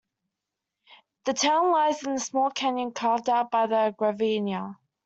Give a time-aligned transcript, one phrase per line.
[1.25, 4.79] The town lies in a small canyon carved out by the Gravina.